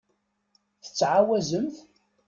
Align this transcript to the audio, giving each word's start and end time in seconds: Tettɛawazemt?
Tettɛawazemt? 0.83 1.75